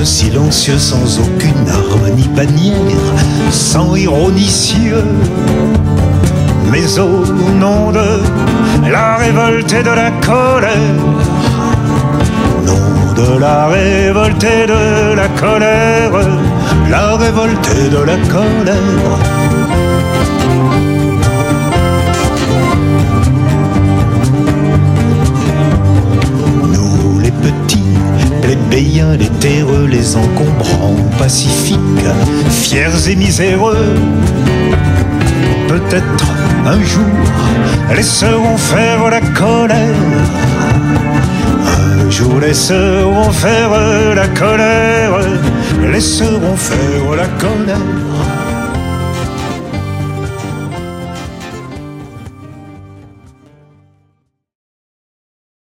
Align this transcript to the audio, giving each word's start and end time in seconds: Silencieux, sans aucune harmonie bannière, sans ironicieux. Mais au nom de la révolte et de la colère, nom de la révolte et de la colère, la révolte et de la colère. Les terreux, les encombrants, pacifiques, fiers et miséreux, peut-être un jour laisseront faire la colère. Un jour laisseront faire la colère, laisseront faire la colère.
Silencieux, 0.00 0.78
sans 0.78 1.20
aucune 1.20 1.68
harmonie 1.68 2.28
bannière, 2.34 2.74
sans 3.50 3.94
ironicieux. 3.94 5.04
Mais 6.72 6.98
au 6.98 7.24
nom 7.60 7.92
de 7.92 8.90
la 8.90 9.16
révolte 9.16 9.72
et 9.72 9.82
de 9.82 9.90
la 9.90 10.10
colère, 10.22 11.04
nom 12.66 13.12
de 13.14 13.38
la 13.38 13.68
révolte 13.68 14.42
et 14.42 14.66
de 14.66 15.14
la 15.14 15.28
colère, 15.28 16.10
la 16.90 17.16
révolte 17.16 17.70
et 17.76 17.88
de 17.90 18.02
la 18.02 18.16
colère. 18.28 19.61
Les 28.82 29.28
terreux, 29.40 29.86
les 29.86 30.16
encombrants, 30.16 30.96
pacifiques, 31.18 31.78
fiers 32.50 33.08
et 33.08 33.16
miséreux, 33.16 33.94
peut-être 35.68 36.26
un 36.66 36.82
jour 36.82 37.04
laisseront 37.94 38.56
faire 38.56 39.08
la 39.08 39.20
colère. 39.20 39.94
Un 42.00 42.10
jour 42.10 42.40
laisseront 42.40 43.30
faire 43.30 43.70
la 44.16 44.28
colère, 44.28 45.12
laisseront 45.92 46.56
faire 46.56 47.16
la 47.16 47.26
colère. 47.38 48.41